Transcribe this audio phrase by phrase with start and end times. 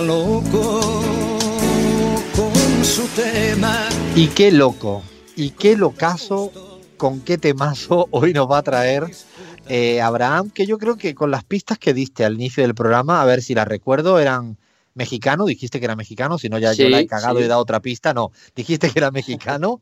[0.00, 0.80] loco
[2.34, 3.88] con su tema.
[4.14, 5.02] Y qué loco,
[5.36, 6.52] y qué locazo,
[6.96, 9.04] con qué temazo hoy nos va a traer
[9.68, 13.20] eh, Abraham, que yo creo que con las pistas que diste al inicio del programa,
[13.20, 14.58] a ver si las recuerdo, eran
[14.94, 17.60] mexicano, dijiste que era mexicano, si no ya yo la he cagado y he dado
[17.60, 19.80] otra pista, no, dijiste que era mexicano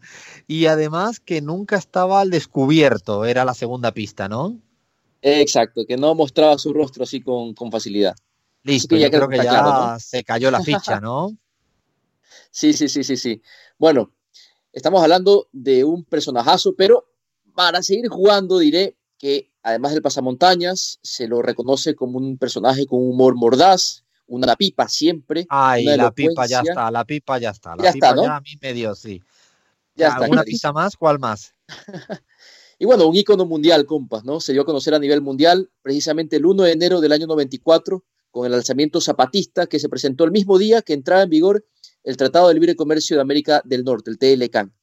[0.48, 4.58] y además que nunca estaba al descubierto, era la segunda pista, ¿no?
[5.22, 8.16] Exacto, que no mostraba su rostro así con, facilidad.
[8.64, 11.36] Listo, ya creo que ya se cayó la ficha, ¿no?
[12.50, 13.42] sí, sí, sí, sí, sí.
[13.78, 14.10] Bueno,
[14.72, 17.06] estamos hablando de un personajazo, pero
[17.54, 23.00] para seguir jugando diré que además del pasamontañas, se lo reconoce como un personaje con
[23.00, 25.46] humor mordaz, una pipa siempre.
[25.48, 27.76] Ay, la pipa ya está, la pipa ya está.
[27.76, 28.24] La ya pipa está, ¿no?
[28.24, 29.22] ya a mí me dio, sí.
[29.94, 30.96] Ya está, ¿Alguna pista más?
[30.96, 31.54] ¿Cuál más?
[32.78, 34.40] y bueno, un ícono mundial, compas, ¿no?
[34.40, 38.02] Se dio a conocer a nivel mundial precisamente el 1 de enero del año 94
[38.34, 41.64] con el alzamiento zapatista que se presentó el mismo día que entraba en vigor
[42.02, 44.74] el Tratado de Libre Comercio de América del Norte, el TLCAN.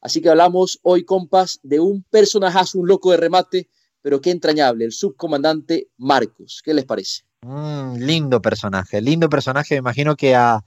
[0.00, 3.68] Así que hablamos hoy, compas, de un personajazo, un loco de remate,
[4.02, 6.62] pero qué entrañable, el subcomandante Marcos.
[6.64, 7.24] ¿Qué les parece?
[7.40, 9.74] Mm, lindo personaje, lindo personaje.
[9.74, 10.64] Me imagino que a.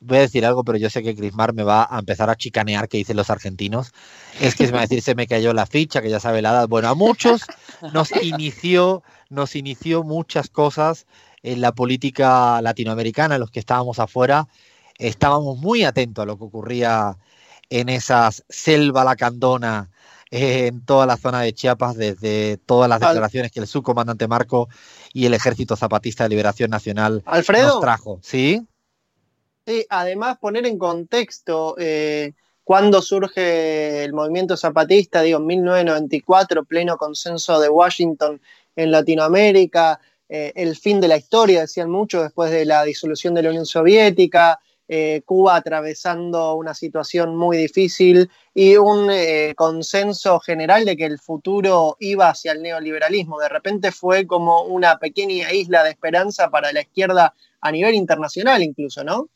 [0.00, 2.88] Voy a decir algo, pero yo sé que Crismar me va a empezar a chicanear,
[2.88, 3.92] que dicen los argentinos.
[4.40, 6.50] Es que se va a decir, se me cayó la ficha, que ya sabe la
[6.50, 6.68] edad.
[6.68, 7.42] Bueno, a muchos
[7.94, 11.06] nos inició, nos inició muchas cosas
[11.46, 14.48] en la política latinoamericana, los que estábamos afuera.
[14.98, 17.16] Estábamos muy atentos a lo que ocurría
[17.70, 19.90] en esas selva lacandona
[20.32, 24.68] en toda la zona de Chiapas desde todas las declaraciones que el subcomandante Marco
[25.12, 28.18] y el Ejército Zapatista de Liberación Nacional nos trajo.
[28.22, 28.66] ¿Sí?
[29.64, 32.32] Sí, además poner en contexto eh,
[32.64, 38.40] cuando surge el movimiento zapatista, digo, en 1994, pleno consenso de Washington
[38.74, 43.42] en Latinoamérica, eh, el fin de la historia, decían mucho, después de la disolución de
[43.42, 50.84] la Unión Soviética, eh, Cuba atravesando una situación muy difícil y un eh, consenso general
[50.84, 53.40] de que el futuro iba hacia el neoliberalismo.
[53.40, 58.62] De repente fue como una pequeña isla de esperanza para la izquierda a nivel internacional
[58.62, 59.28] incluso, ¿no?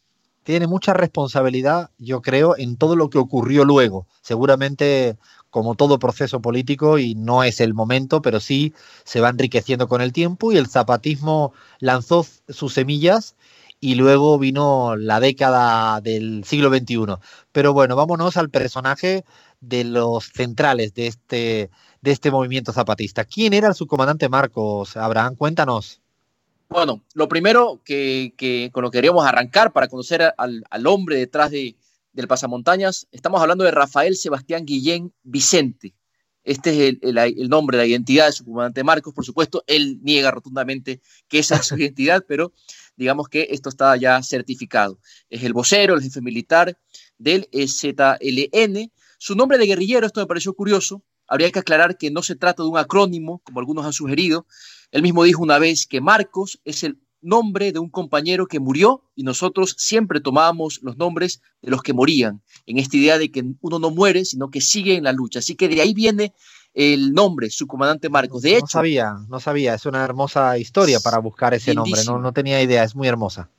[0.44, 4.06] Tiene mucha responsabilidad, yo creo, en todo lo que ocurrió luego.
[4.22, 5.16] Seguramente
[5.50, 8.72] como todo proceso político y no es el momento, pero sí
[9.04, 13.36] se va enriqueciendo con el tiempo y el zapatismo lanzó sus semillas
[13.80, 17.16] y luego vino la década del siglo XXI.
[17.52, 19.24] Pero bueno, vámonos al personaje
[19.60, 23.24] de los centrales de este, de este movimiento zapatista.
[23.24, 24.96] ¿Quién era el subcomandante Marcos?
[24.96, 26.00] Abraham, cuéntanos.
[26.68, 31.74] Bueno, lo primero que, con lo que queríamos arrancar para conocer al, hombre detrás de,
[32.12, 35.94] del pasamontañas, estamos hablando de Rafael Sebastián Guillén Vicente.
[36.42, 40.30] Este es el, el, nombre, la identidad de su comandante Marcos, por supuesto, él niega
[40.30, 42.52] rotundamente que esa es su identidad, pero
[42.96, 44.98] digamos que esto está ya certificado.
[45.28, 46.78] Es el vocero, el jefe militar
[47.18, 48.90] del EZLN.
[49.18, 52.62] Su nombre de guerrillero, esto me pareció curioso, habría que aclarar que no se trata
[52.62, 54.46] de un acrónimo, como algunos han sugerido.
[54.90, 59.02] Él mismo dijo una vez que Marcos es el nombre de un compañero que murió
[59.14, 63.44] y nosotros siempre tomábamos los nombres de los que morían, en esta idea de que
[63.60, 65.40] uno no muere, sino que sigue en la lucha.
[65.40, 66.32] Así que de ahí viene
[66.74, 68.42] el nombre, su comandante Marcos.
[68.42, 72.18] De hecho, no sabía, no sabía, es una hermosa historia para buscar ese nombre, no,
[72.18, 73.50] no tenía idea, es muy hermosa.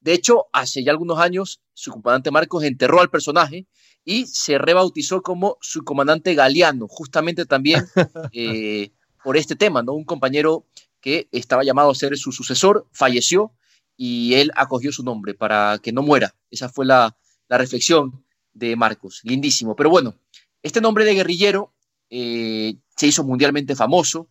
[0.00, 3.66] De hecho, hace ya algunos años, su comandante Marcos enterró al personaje
[4.04, 7.84] y se rebautizó como su comandante Galeano, justamente también
[8.32, 8.92] eh,
[9.24, 9.94] por este tema, ¿no?
[9.94, 10.64] Un compañero
[11.06, 13.52] que estaba llamado a ser su sucesor, falleció
[13.96, 16.34] y él acogió su nombre para que no muera.
[16.50, 19.20] Esa fue la, la reflexión de Marcos.
[19.22, 19.76] Lindísimo.
[19.76, 20.16] Pero bueno,
[20.64, 21.72] este nombre de guerrillero
[22.10, 24.30] eh, se hizo mundialmente famoso.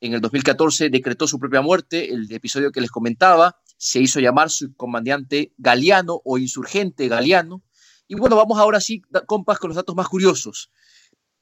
[0.00, 4.48] En el 2014 decretó su propia muerte, el episodio que les comentaba, se hizo llamar
[4.48, 7.64] su comandante Galeano o insurgente Galeano.
[8.06, 10.70] Y bueno, vamos ahora sí, compas, con los datos más curiosos.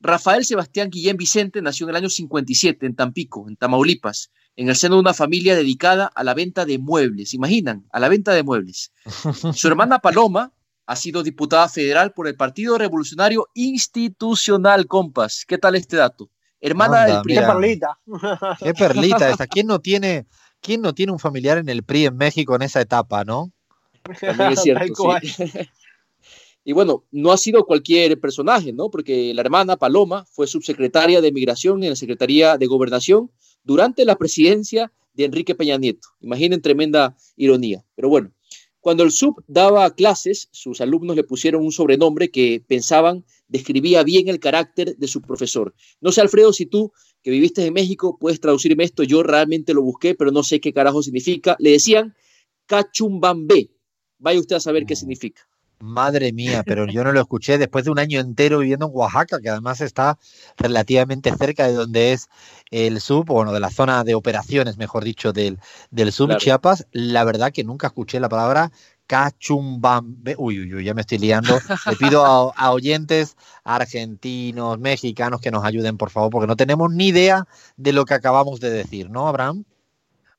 [0.05, 4.77] Rafael Sebastián Guillén Vicente nació en el año 57 en Tampico, en Tamaulipas, en el
[4.77, 7.33] seno de una familia dedicada a la venta de muebles.
[7.33, 8.93] Imaginan, a la venta de muebles.
[9.55, 10.53] Su hermana Paloma
[10.85, 15.47] ha sido diputada federal por el Partido Revolucionario Institucional, compas.
[15.49, 16.29] ¿Qué tal este dato?
[16.61, 17.37] Hermana del PRI.
[17.37, 17.99] Qué perlita.
[18.61, 19.47] Qué perlita esta.
[19.47, 20.27] ¿Quién no tiene,
[20.61, 23.53] quién no tiene un familiar en el PRI en México en esa etapa, no?
[24.21, 25.15] es cierto,
[26.65, 28.91] Y bueno, no ha sido cualquier personaje, ¿no?
[28.91, 33.31] Porque la hermana Paloma fue subsecretaria de Migración en la Secretaría de Gobernación
[33.63, 36.09] durante la presidencia de Enrique Peña Nieto.
[36.21, 37.85] Imaginen tremenda ironía.
[37.95, 38.33] Pero bueno,
[38.81, 44.29] cuando el sub daba clases, sus alumnos le pusieron un sobrenombre que pensaban describía bien
[44.29, 45.75] el carácter de su profesor.
[46.01, 49.03] No sé, Alfredo, si tú, que viviste en México, puedes traducirme esto.
[49.03, 51.57] Yo realmente lo busqué, pero no sé qué carajo significa.
[51.61, 52.15] Le decían
[52.67, 53.71] Cachumbambé.
[54.19, 55.49] Vaya usted a saber qué significa.
[55.81, 59.41] Madre mía, pero yo no lo escuché después de un año entero viviendo en Oaxaca,
[59.41, 60.19] que además está
[60.57, 62.29] relativamente cerca de donde es
[62.71, 65.59] el sub, bueno, de la zona de operaciones, mejor dicho, del,
[65.91, 66.41] del sub Claro.
[66.41, 66.87] Chiapas.
[66.93, 68.71] La verdad que nunca escuché la palabra
[69.07, 70.35] cachumbambe.
[70.39, 71.59] Uy, uy, uy, ya me estoy liando.
[71.87, 76.91] Le pido a, a oyentes argentinos, mexicanos que nos ayuden, por favor, porque no tenemos
[76.93, 79.65] ni idea de lo que acabamos de decir, ¿no, Abraham?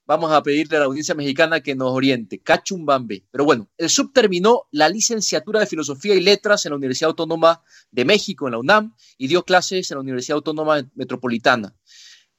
[0.08, 2.40] Vamos a pedirle a la audiencia mexicana que nos oriente.
[2.40, 3.26] Cachumbambe.
[3.32, 7.64] Pero bueno, el sub terminó la licenciatura de Filosofía y Letras en la Universidad Autónoma
[7.92, 11.76] de México, en la UNAM, y dio clases en la Universidad Autónoma Metropolitana.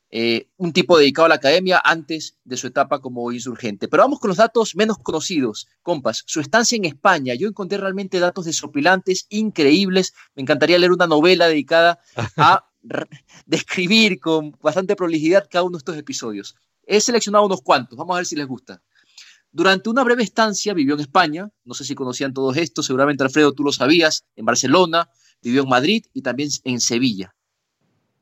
[0.08, 3.88] Eh, un tipo dedicado a la academia antes de su etapa como insurgente.
[3.88, 6.22] Pero vamos con los datos menos conocidos, compas.
[6.26, 7.34] Su estancia en España.
[7.34, 10.14] Yo encontré realmente datos desopilantes, increíbles.
[10.36, 11.98] Me encantaría leer una novela dedicada
[12.36, 12.70] a
[13.46, 16.54] describir con bastante prolijidad cada uno de estos episodios.
[16.86, 18.80] He seleccionado unos cuantos, vamos a ver si les gusta.
[19.50, 23.52] Durante una breve estancia vivió en España, no sé si conocían todos estos, seguramente Alfredo
[23.52, 25.10] tú lo sabías, en Barcelona,
[25.42, 27.34] vivió en Madrid y también en Sevilla.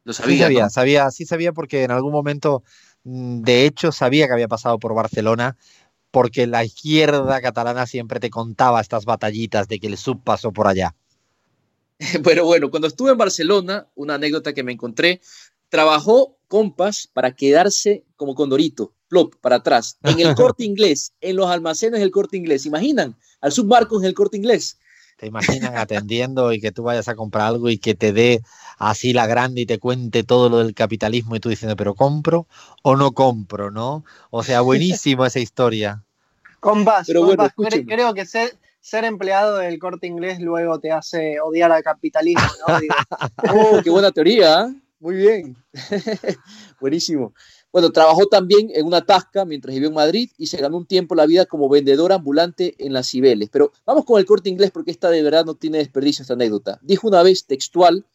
[0.05, 0.71] Lo Sí sabía, sabía, ¿no?
[0.71, 2.63] sabía, sí sabía porque en algún momento,
[3.05, 5.57] mm, de hecho, sabía que había pasado por Barcelona,
[6.11, 10.69] porque la izquierda catalana siempre te contaba estas batallitas de que el sub pasó por
[10.69, 10.95] allá.
[12.23, 15.21] Pero bueno, cuando estuve en Barcelona, una anécdota que me encontré,
[15.75, 21.51] trabajó compas para quedarse como condorito, plop, para atrás, en el corte inglés, en los
[21.51, 22.65] almacenes del corte inglés.
[22.65, 23.17] ¿Imaginan?
[23.41, 24.79] Al submarco en el corte inglés.
[25.17, 28.41] Te imaginan atendiendo y que tú vayas a comprar algo y que te dé
[28.79, 32.47] así la grande y te cuente todo lo del capitalismo y tú diciendo, pero compro
[32.85, 34.05] o no compro, ¿no?
[34.31, 36.05] O sea, buenísimo esa historia.
[36.61, 40.93] Compás, Pero bueno, compás, cre- creo que ser, ser empleado del corte inglés luego te
[40.93, 42.79] hace odiar al capitalismo, ¿no?
[42.81, 42.95] Digo,
[43.53, 44.75] Oh, qué buena teoría, ¿ah?
[45.01, 45.57] Muy bien.
[46.81, 47.35] Buenísimo.
[47.73, 51.15] Bueno, trabajó también en una tasca mientras vivió en Madrid y se ganó un tiempo
[51.15, 53.49] la vida como vendedor ambulante en las Cibeles.
[53.51, 56.79] Pero vamos con el corte inglés porque esta de verdad no tiene desperdicio esta anécdota.
[56.83, 58.07] Dijo una vez textual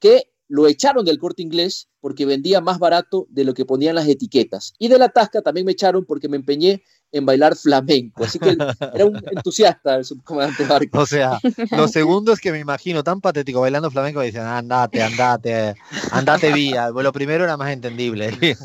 [0.00, 4.08] que lo echaron del corte inglés porque vendía más barato de lo que ponían las
[4.08, 4.74] etiquetas.
[4.78, 6.82] Y de la tasca también me echaron porque me empeñé
[7.12, 8.24] en bailar flamenco.
[8.24, 8.56] Así que
[8.94, 11.00] era un entusiasta el subcomandante Barco.
[11.00, 11.38] O sea,
[11.70, 15.74] lo segundo es que me imagino tan patético bailando flamenco y dicen, andate, andate,
[16.12, 16.90] andate vía.
[16.90, 18.56] Lo primero era más entendible.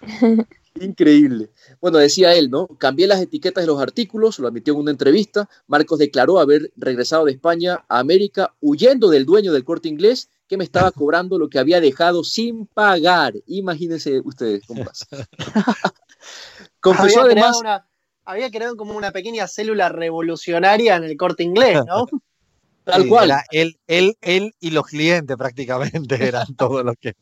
[0.80, 1.50] Increíble.
[1.80, 2.66] Bueno, decía él, ¿no?
[2.66, 5.48] Cambié las etiquetas de los artículos, lo admitió en una entrevista.
[5.66, 10.56] Marcos declaró haber regresado de España a América huyendo del dueño del corte inglés que
[10.56, 13.34] me estaba cobrando lo que había dejado sin pagar.
[13.46, 15.06] Imagínense ustedes, compas.
[16.80, 17.88] Confesó había, creado además, una,
[18.24, 22.06] había creado como una pequeña célula revolucionaria en el corte inglés, ¿no?
[22.84, 27.14] tal Sí, cual, él, él, él y los clientes prácticamente eran todo lo que.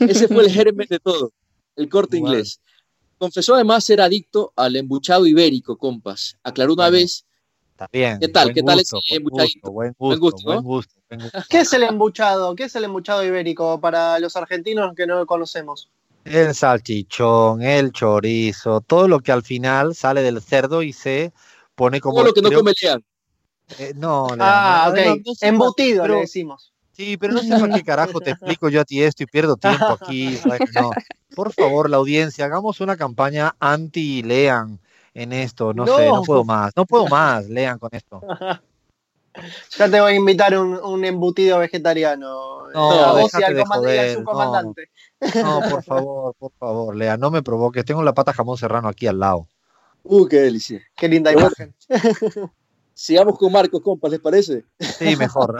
[0.00, 1.32] ese fue el germen de todo,
[1.76, 2.60] el corte inglés.
[3.18, 6.36] Confesó además ser adicto al embuchado ibérico, compas.
[6.42, 6.98] Aclaró una Bueno.
[6.98, 7.24] vez
[7.72, 8.20] Está bien.
[8.20, 8.44] ¿Qué tal?
[8.46, 9.70] buen ¿Qué tal gusto, ese buen embuchadito?
[9.70, 11.38] gusto, Buen Buen gusto, buen gusto, buen gusto.
[11.48, 12.54] ¿Qué es el embuchado?
[12.54, 15.88] ¿Qué es el embuchado ibérico para los argentinos que no lo conocemos?
[16.24, 21.32] El salchichón, el chorizo, todo lo que al final sale del cerdo y se
[21.74, 22.16] pone como.
[22.16, 23.02] todo lo que no come Lean.
[23.78, 25.06] eh, no, Leandro, Ah, no, ok.
[25.06, 26.72] no, no sé Embutido, pero- le decimos.
[26.94, 29.56] Sí, pero no sé para qué carajo te explico yo a ti esto y pierdo
[29.56, 30.36] tiempo aquí.
[30.36, 30.60] ¿sabes?
[30.74, 30.90] No.
[31.34, 34.78] Por favor, la audiencia, hagamos una campaña anti-lean
[35.14, 35.72] en esto.
[35.74, 36.16] No, sé, No.
[36.16, 36.72] no puedo más.
[36.76, 38.20] No puedo más, lean con esto.
[39.78, 42.68] Ya te voy a invitar un, un embutido vegetariano.
[42.74, 44.90] No, a vos y al, de comand- y al joder, subcomandante.
[45.42, 47.82] No, por favor, por favor, Lea, no me provoques.
[47.86, 49.48] Tengo la pata jamón serrano aquí al lado.
[50.02, 50.82] Uh, qué delicia.
[50.94, 51.74] Qué linda imagen.
[52.92, 54.66] Sigamos con Marcos, compas, ¿les parece?
[54.78, 55.56] Sí, mejor.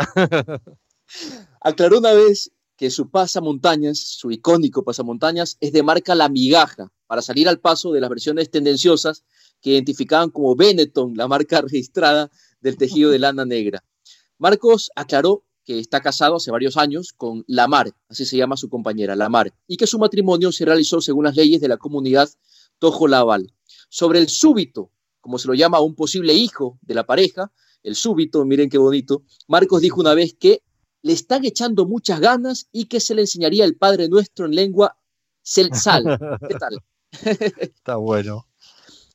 [1.63, 2.51] Aclaró una vez
[2.83, 7.93] que su pasamontañas, su icónico pasamontañas, es de marca La Migaja, para salir al paso
[7.93, 9.23] de las versiones tendenciosas
[9.61, 12.29] que identificaban como Benetton, la marca registrada
[12.61, 13.85] del tejido de lana negra.
[14.37, 19.15] Marcos aclaró que está casado hace varios años con Lamar, así se llama su compañera,
[19.15, 22.29] Lamar, y que su matrimonio se realizó según las leyes de la comunidad
[22.81, 23.55] Tojo Laval.
[23.91, 27.53] Sobre el súbito, como se lo llama a un posible hijo de la pareja,
[27.85, 30.65] el súbito, miren qué bonito, Marcos dijo una vez que
[31.03, 34.97] le están echando muchas ganas y que se le enseñaría el Padre Nuestro en lengua
[35.43, 36.19] celsal.
[36.49, 36.79] ¿Qué tal?
[37.61, 38.47] Está bueno.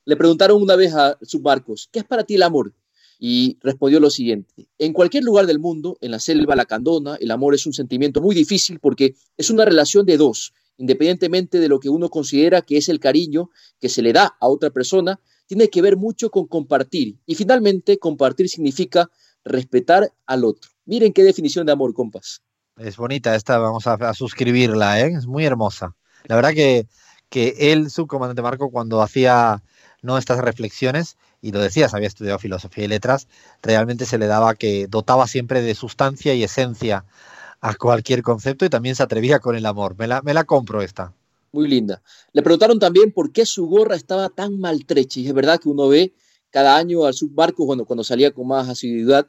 [0.04, 2.72] Le preguntaron una vez a Submarcos, ¿qué es para ti el amor?
[3.18, 7.32] Y respondió lo siguiente, en cualquier lugar del mundo, en la selva, la candona, el
[7.32, 11.80] amor es un sentimiento muy difícil porque es una relación de dos, independientemente de lo
[11.80, 15.68] que uno considera que es el cariño que se le da a otra persona, tiene
[15.68, 17.16] que ver mucho con compartir.
[17.26, 19.10] Y finalmente, compartir significa
[19.44, 20.70] respetar al otro.
[20.88, 22.40] Miren qué definición de amor, compas.
[22.78, 25.12] Es bonita esta, vamos a, a suscribirla, ¿eh?
[25.18, 25.94] es muy hermosa.
[26.24, 26.86] La verdad que,
[27.28, 29.62] que él, subcomandante Marco, cuando hacía
[30.00, 30.16] ¿no?
[30.16, 33.28] Estas reflexiones, y lo decías, había estudiado filosofía y letras,
[33.62, 37.04] realmente se le daba que dotaba siempre de sustancia y esencia
[37.60, 39.94] a cualquier concepto y también se atrevía con el amor.
[39.98, 41.12] Me la, me la compro esta.
[41.52, 42.02] Muy linda.
[42.32, 45.88] Le preguntaron también por qué su gorra estaba tan maltrecha, y es verdad que uno
[45.88, 46.14] ve
[46.50, 49.26] cada año al subbarco, cuando, cuando salía con más asiduidad,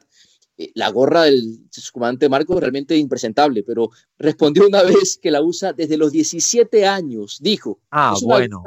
[0.74, 5.72] la gorra del subcomandante Marco es realmente impresentable, pero respondió una vez que la usa
[5.72, 7.80] desde los 17 años, dijo.
[7.90, 8.62] Ah, bueno.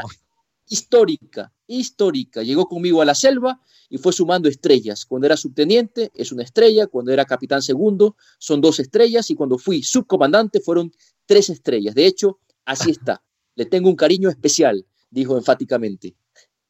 [0.67, 2.41] Histórica, histórica.
[2.41, 3.59] Llegó conmigo a la selva
[3.89, 5.05] y fue sumando estrellas.
[5.05, 9.57] Cuando era subteniente es una estrella, cuando era capitán segundo son dos estrellas y cuando
[9.57, 10.91] fui subcomandante fueron
[11.25, 11.93] tres estrellas.
[11.93, 13.21] De hecho, así está.
[13.55, 16.15] Le tengo un cariño especial, dijo enfáticamente.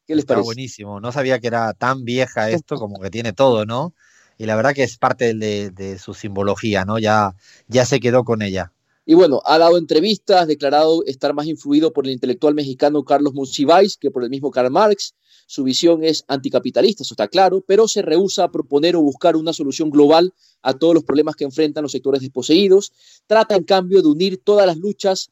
[0.05, 0.99] ¿Qué les Está buenísimo.
[0.99, 3.93] No sabía que era tan vieja esto, como que tiene todo, ¿no?
[4.37, 6.99] Y la verdad que es parte de, su simbología, ¿no?
[6.99, 7.35] Ya,
[7.67, 8.71] ya se quedó con ella.
[9.05, 13.97] Y bueno, ha dado entrevistas, declarado estar más influido por el intelectual mexicano Carlos Monsiváis
[13.97, 15.13] que por el mismo Karl Marx.
[15.45, 19.51] Su visión es anticapitalista, eso está claro, pero se rehúsa a proponer o buscar una
[19.51, 22.93] solución global a todos los problemas que enfrentan los sectores desposeídos.
[23.27, 25.31] Trata, en cambio, de unir todas las luchas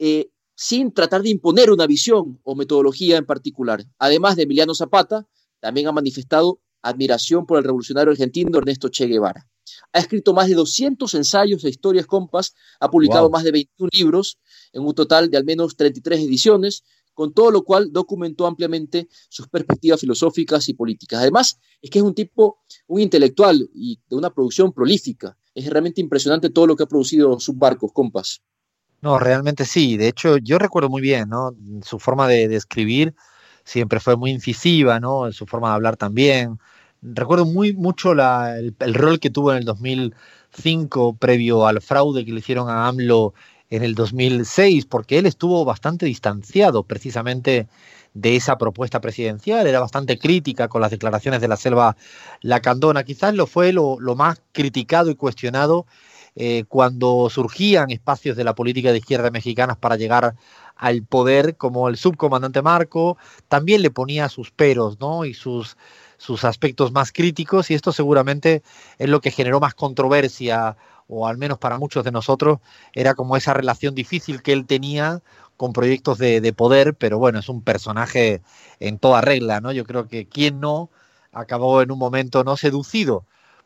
[0.00, 3.84] eh, sin tratar de imponer una visión o metodología en particular.
[3.98, 5.26] Además de Emiliano Zapata,
[5.60, 9.48] también ha manifestado admiración por el revolucionario argentino Ernesto Che Guevara.
[9.92, 14.38] Ha escrito más de 200 ensayos e historias compas, ha publicado más de 21 libros,
[14.72, 19.48] en un total de al menos 33 ediciones, con todo lo cual documentó ampliamente sus
[19.48, 21.20] perspectivas filosóficas y políticas.
[21.20, 25.38] Además, es que es un tipo, un intelectual y de una producción prolífica.
[25.54, 28.42] Es realmente impresionante todo lo que ha producido sus barcos, compas.
[29.00, 29.96] No, realmente sí.
[29.96, 31.54] De hecho, yo recuerdo muy bien, ¿no?
[31.84, 33.14] Su forma de, escribir
[33.64, 35.30] siempre fue muy incisiva, ¿no?
[35.32, 36.58] Su forma de hablar también.
[37.02, 42.38] Recuerdo muy mucho el, rol que tuvo en el 2005 previo al fraude que le
[42.38, 43.34] hicieron a AMLO
[43.70, 47.68] en el 2006, porque él estuvo bastante distanciado precisamente
[48.14, 51.96] de esa propuesta presidencial, era bastante crítica con las declaraciones de la selva
[52.42, 55.86] lacandona, quizás lo fue lo, lo más criticado y cuestionado
[56.36, 60.34] eh, cuando surgían espacios de la política de izquierda mexicana para llegar
[60.84, 63.16] al poder, como el subcomandante Marco,
[63.48, 65.24] también le ponía sus peros ¿no?
[65.24, 65.78] y sus,
[66.18, 68.62] sus aspectos más críticos, y esto seguramente
[68.98, 70.76] es lo que generó más controversia,
[71.08, 72.58] o al menos para muchos de nosotros,
[72.92, 75.22] era como esa relación difícil que él tenía
[75.56, 78.42] con proyectos de, de poder, pero bueno, es un personaje
[78.78, 79.72] en toda regla, ¿no?
[79.72, 80.90] Yo creo que quien no
[81.32, 83.24] acabó en un momento no seducido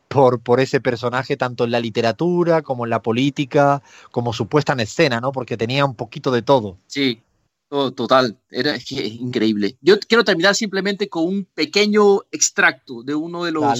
[0.09, 4.73] por, por ese personaje, tanto en la literatura como en la política, como su puesta
[4.73, 5.31] en escena, ¿no?
[5.31, 6.77] Porque tenía un poquito de todo.
[6.87, 7.21] Sí,
[7.69, 9.77] total, era increíble.
[9.81, 13.79] Yo quiero terminar simplemente con un pequeño extracto de uno de los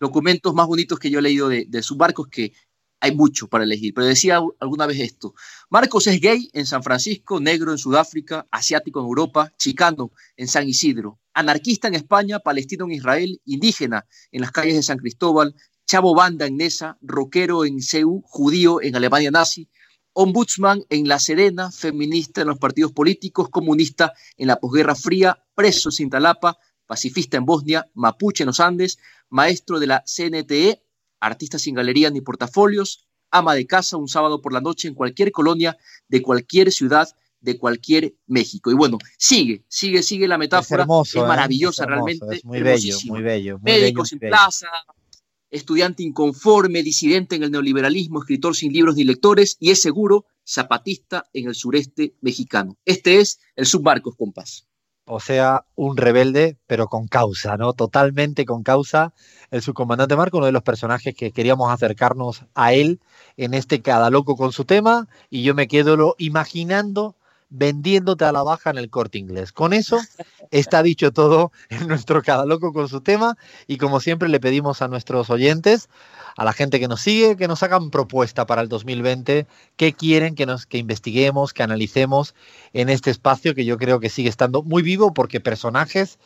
[0.00, 2.52] documentos más bonitos que yo he leído de, de sus barcos, que
[3.00, 5.34] hay mucho para elegir, pero decía alguna vez esto.
[5.70, 10.68] Marcos es gay en San Francisco, negro en Sudáfrica, asiático en Europa, chicano en San
[10.68, 15.54] Isidro, anarquista en España, palestino en Israel, indígena en las calles de San Cristóbal,
[15.86, 19.68] chavo banda en Nesa, rockero en Seúl, judío en Alemania nazi,
[20.12, 25.92] ombudsman en La Serena, feminista en los partidos políticos, comunista en la posguerra fría, preso
[25.92, 30.82] sin Talapa, pacifista en Bosnia, mapuche en los Andes, maestro de la CNTE,
[31.20, 35.32] artista sin galería ni portafolios, ama de casa un sábado por la noche en cualquier
[35.32, 35.76] colonia
[36.08, 37.08] de cualquier ciudad
[37.40, 38.70] de cualquier México.
[38.70, 40.86] Y bueno, sigue, sigue, sigue la metáfora.
[41.04, 41.20] Es, ¿eh?
[41.20, 42.26] maravillosa realmente.
[42.32, 43.58] Es muy bello, muy bello.
[43.62, 44.68] Médico sin plaza,
[45.50, 51.28] estudiante inconforme, disidente en el neoliberalismo, escritor sin libros ni lectores y es seguro zapatista
[51.32, 52.76] en el sureste mexicano.
[52.84, 54.67] Este es el Subbarcos Compás
[55.08, 57.72] o sea, un rebelde, pero con causa, ¿no?
[57.72, 59.12] Totalmente con causa.
[59.50, 63.00] El subcomandante Marco, uno de los personajes que queríamos acercarnos a él
[63.36, 67.16] en este cada loco con su tema, y yo me quedo imaginando
[67.50, 69.52] vendiéndote a la baja en el corte inglés.
[69.52, 69.98] Con eso
[70.50, 73.36] está dicho todo en nuestro cada loco con su tema
[73.66, 75.88] y como siempre le pedimos a nuestros oyentes,
[76.36, 80.34] a la gente que nos sigue, que nos hagan propuesta para el 2020, qué quieren
[80.34, 82.34] que nos que investiguemos, que analicemos
[82.72, 86.18] en este espacio que yo creo que sigue estando muy vivo porque personajes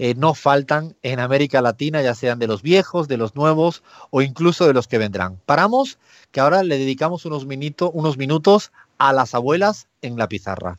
[0.00, 4.22] eh, no faltan en América Latina, ya sean de los viejos, de los nuevos o
[4.22, 5.40] incluso de los que vendrán.
[5.44, 5.98] Paramos,
[6.30, 10.78] que ahora le dedicamos unos, unos minutos a las abuelas en la pizarra.